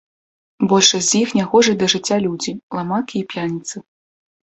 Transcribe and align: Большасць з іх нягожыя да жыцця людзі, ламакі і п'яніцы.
Большасць 0.71 1.09
з 1.09 1.19
іх 1.21 1.35
нягожыя 1.41 1.79
да 1.83 1.91
жыцця 1.95 2.17
людзі, 2.25 2.57
ламакі 2.81 3.15
і 3.25 3.27
п'яніцы. 3.33 3.75